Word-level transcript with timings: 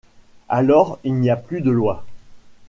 Alors 0.49 0.97
il 1.03 1.13
n’y 1.19 1.29
a 1.29 1.35
plus 1.37 1.61
de 1.61 1.69
lois. 1.69 2.05